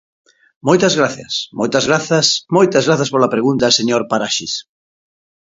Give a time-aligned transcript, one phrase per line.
[0.67, 4.53] Moitas grazas, moitas grazas, moitas grazas pola pregunta, señor Paraxes.